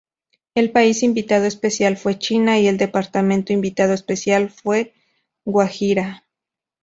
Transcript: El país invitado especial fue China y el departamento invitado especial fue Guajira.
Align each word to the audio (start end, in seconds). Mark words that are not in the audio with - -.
El 0.55 0.71
país 0.71 1.03
invitado 1.03 1.45
especial 1.45 1.95
fue 1.95 2.17
China 2.17 2.59
y 2.59 2.67
el 2.67 2.77
departamento 2.79 3.53
invitado 3.53 3.93
especial 3.93 4.49
fue 4.49 4.95
Guajira. 5.45 6.23